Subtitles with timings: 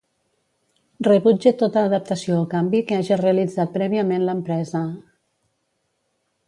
[1.07, 4.85] Rebutge tota adaptació o canvi que haja realitzat prèviament l'empresa.